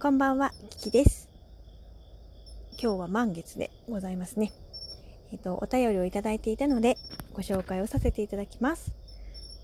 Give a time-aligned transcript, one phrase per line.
[0.00, 1.28] こんばんは、キキです。
[2.82, 4.50] 今日は満月でございますね。
[5.30, 6.96] えっ、と、お便りをいただいていたので、
[7.34, 8.94] ご紹介をさせていただきます。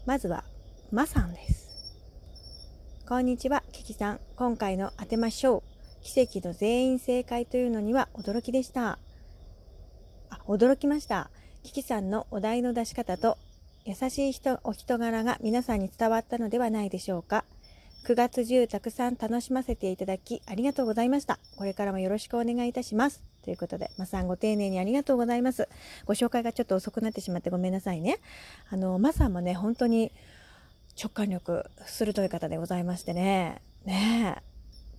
[0.05, 0.45] まずは、
[0.93, 1.97] まさんです。
[3.09, 4.21] こんにちは、キキさん。
[4.37, 5.63] 今回の当てましょ
[6.03, 6.05] う。
[6.05, 8.99] 奇跡の全員正解というのには驚きでした。
[10.29, 11.31] あ、驚きました。
[11.63, 13.39] キキさんのお題の出し方と、
[13.87, 17.47] 優しい人、お人柄が皆さんに伝わったのではないでしょうか。
[18.07, 21.41] 9月中たくさん楽しませていただきありがとうございました。
[21.57, 23.21] これからもよろしくお願いいたします。
[23.43, 25.69] ということで、まさんご丁寧にありがとうございます。
[26.05, 28.21] ご紹介がちょっと遅くなってしまってごめんなさいね。
[28.71, 30.13] あの、まさんもね、本当に
[30.97, 33.61] 直感力鋭い方でございましてね。
[33.85, 34.43] ねえ。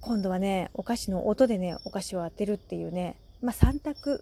[0.02, 4.22] 今度はね、お菓子の音でね、お菓子を当てるっていうね、まあ3択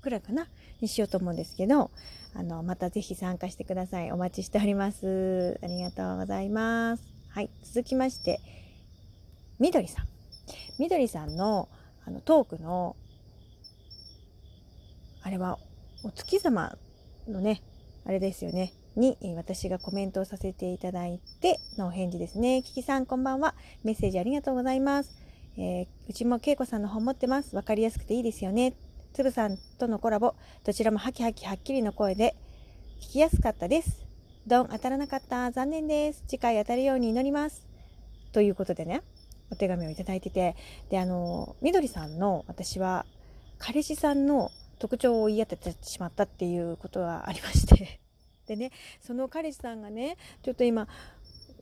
[0.00, 0.48] くらいかな
[0.80, 1.90] にしようと思うんですけど、
[2.34, 4.10] あの、またぜひ参加してください。
[4.12, 5.60] お待ちしております。
[5.62, 7.17] ありがとうございます。
[7.38, 7.50] はい。
[7.62, 8.40] 続きまして、
[9.60, 10.06] みどりさん。
[10.80, 11.68] みどりさんの
[12.04, 12.96] あのトークの、
[15.22, 15.60] あれは
[16.02, 16.76] お月様
[17.28, 17.62] のね、
[18.04, 18.72] あれですよね。
[18.96, 22.60] にえ私がコメントをさせていただいてのお返事ですね。
[22.64, 23.54] キキさんこんばんは。
[23.84, 25.14] メッセージありがとうございます。
[25.56, 27.54] えーうちもけいこさんの本持ってます。
[27.54, 28.74] わかりやすくていいですよね。
[29.12, 32.34] つぶさんとのコラボ、どちらもハキハキはっきりの声で
[33.00, 34.07] 聞きやすかったです。
[34.48, 35.50] ドン当たらなかった。
[35.52, 36.24] 残念です。
[36.26, 37.66] 次回当たるように祈ります。
[38.32, 39.02] ということでね、
[39.50, 40.56] お手紙をいただいてて、
[40.88, 43.04] で、あの、みどりさんの私は
[43.58, 48.00] 彼氏さんの特徴を言い当ててしまったっていうことがありまして。
[48.48, 50.88] でね、その彼氏さんがね、ちょっと今、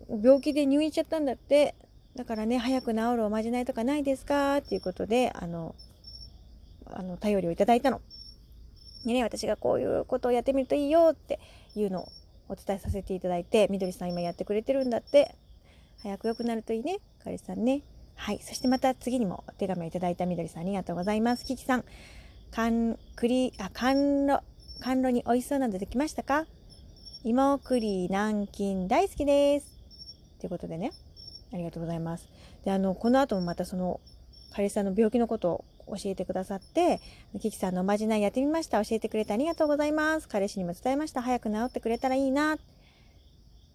[0.08, 1.74] 病気で入院しちゃったんだって。
[2.14, 4.58] だからね、早く治るおまじないとかないですか？
[4.58, 5.74] っていうことで、あの、
[6.84, 8.00] あの、頼りをいただいたの。
[9.04, 11.40] でね、私がこういうことをやってみるといいよって
[11.74, 12.08] いうのを
[12.48, 15.34] お伝えさせていただいて、みどりさん今やってくれてるんだって。
[16.02, 17.82] 早く良くなるといいね、彼氏さんね。
[18.14, 18.40] はい。
[18.42, 21.44] そしてまた次にもお手紙をいただいたみどりさんありがとうございます。
[21.44, 21.84] キキさん、
[22.50, 24.38] かん、栗、あ、甘露、
[24.80, 26.46] 甘露に美味しそうなのできましたか？
[27.24, 29.74] 芋栗南京大好きです。
[30.38, 30.92] ということでね、
[31.52, 32.28] ありがとうございます。
[32.64, 34.00] で、あの、この後もまたその、
[34.52, 37.00] 彼氏さんの病気のことを教えてくださって、
[37.40, 38.84] キキさんのおまじないやってみました。
[38.84, 40.28] 教えてくれてありがとうございます。
[40.28, 41.22] 彼氏にも伝えました。
[41.22, 42.56] 早く治ってくれたらいいな。
[42.56, 42.58] っ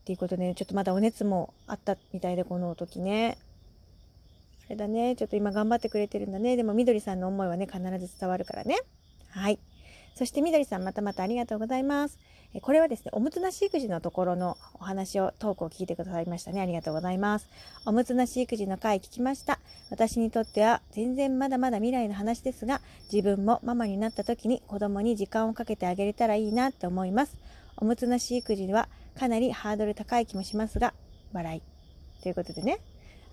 [0.04, 3.38] ていうことで、ね、ちょっとまだお熱もあったみたいで、この時ね。
[4.68, 5.16] あれだね。
[5.16, 6.56] ちょっと今頑張ってくれてるんだね。
[6.56, 8.78] でも、みどりさんの思いはね、必ず伝わるからね。
[9.30, 9.60] はい。
[10.16, 12.20] そして、みどりさん、またまたありがとうございます。
[12.62, 16.60] これはですね、おむつなし育児のところのお話を、トークを聞いてくださいましたね。
[16.60, 17.48] ありがとうございます。
[17.86, 19.60] おむつなし育児の回聞きました。
[19.90, 27.38] 私にとっては全然まだまだ未来の話ですが、自分もママになった時に子供に時間をかけてあげれたらいいなって思います。
[27.78, 30.94] おむつなし育児はかなりハードル高い気もしますが、
[31.32, 31.62] 笑い。
[32.22, 32.80] ということでね、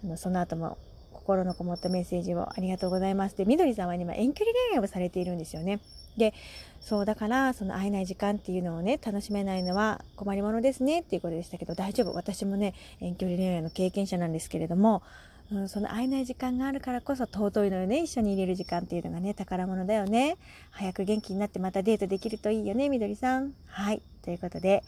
[0.05, 0.79] あのその後も
[1.19, 3.37] 心のこもったメッセージをありがとうございます。
[3.37, 5.81] で、みどりさんは今遠距離恋愛をされているんですよね。
[6.17, 6.33] で、
[6.81, 12.15] そうだから、その会えない時間っていうのをね、楽しめないのは困りものですねっていうことでしたけど、大丈夫。
[12.15, 15.03] 私もね、遠距離恋愛の経験者なんですけれども、
[15.51, 18.03] うん、その会えない時間があるからこそ尊いのよね。
[18.03, 20.37] 一緒に入れる時間っていうのがね、宝物だよね。
[20.71, 23.55] 早く元気になってまたデートできるといいよね、みどりさん。
[23.67, 24.03] はい。
[24.23, 24.83] ということで、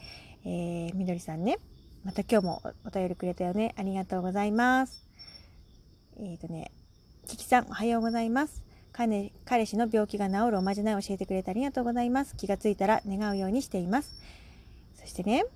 [0.44, 1.58] えー、みどりさんね、
[2.04, 3.74] また今日もお便りくれたよね。
[3.76, 5.09] ありがとうございます。
[6.22, 6.70] えっ、とね、
[7.26, 8.62] キキさん、おはようございます。
[8.92, 12.36] 彼彼氏の病気が治るおまじないを教えてくれてありがとうございます。
[12.36, 14.20] 気がついたら願うようにしています。
[14.96, 15.46] そしてね、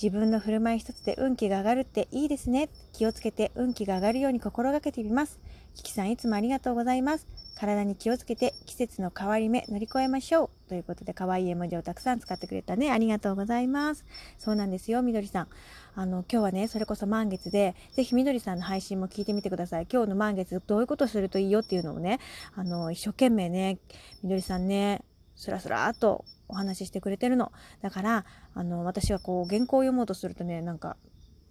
[0.00, 2.68] 自分の振る舞い一つで運気が上がるっていいですね。
[2.92, 5.40] 気をつけて運気が上がるように心がけてみます。
[5.74, 7.26] キキさんいつもありがとうございます。
[7.56, 10.50] 体に気をつけて季節の変わり目乗り越えましょう。
[10.68, 12.90] ということで可愛い絵文字をたくさん使ってくれたね。
[12.90, 14.04] ありがとうございます。
[14.38, 15.48] そうなんですよ、みどりさん。
[15.94, 19.86] あの、今日はね、それこそ満月で、ぜひみどりさんの配信も聞いてみてください。
[19.92, 22.18] 今日の満月どういうことするといいよっていうのをね、
[22.54, 23.78] あの、一生懸命ね、
[24.22, 25.02] みどりさんね、
[25.36, 27.52] スラスラーっとお話ししてくれてるの。
[27.82, 30.96] だから、あの、私はこう、原稿を読もうとするとね、なんか、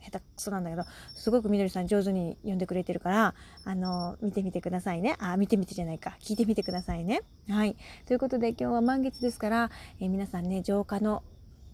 [0.03, 0.83] 下手くそなんだけど、
[1.15, 5.15] すごくみどりさん上手に読んでくれてるから、あの、見てみてくださいね。
[5.19, 6.17] あ、見てみてじゃないか。
[6.19, 7.21] 聞いてみてくださいね。
[7.49, 7.75] はい。
[8.05, 11.23] ということで今日は満月ですから、えー皆さんね、浄化の、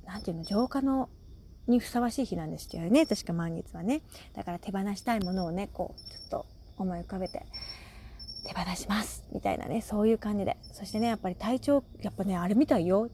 [0.06, 1.10] なんていうの、浄化の、
[1.68, 3.06] にふさわしい日なんですよね。
[3.06, 4.02] 確か満月はね。
[4.34, 6.46] だから手放したいものをね、こう、ちょっと
[6.78, 7.46] 思い浮かべて、
[8.46, 9.24] 手放します。
[9.32, 10.58] みたいなね、そういう感じで。
[10.72, 13.10] そしてね、やっぱり体調、やっぱね、あれみたいよ。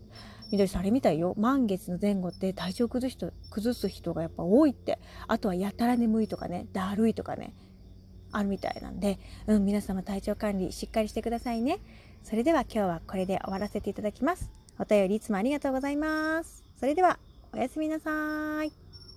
[0.55, 1.35] みどりさんあれみたいよ。
[1.37, 4.99] 満月の前後って体調崩す人、崩す人がやっぱ多いって。
[5.27, 7.53] あとはやたら眠いとかね、だるいとかね、
[8.31, 11.79] あるみたいなんで、うん、皆様体調管理しっかりしてくださいね。
[12.23, 14.49] それでは今日はこれで終わらせていただきます。
[14.79, 16.63] お便りいつもありがとうございます。
[16.79, 17.19] それでは、
[17.53, 18.84] おやすみなさい。